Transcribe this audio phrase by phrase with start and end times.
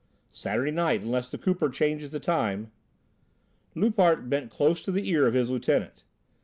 [0.31, 2.71] "Saturday night, unless the Cooper changes the time."
[3.75, 6.03] Loupart bent close to the ear of his lieutenant.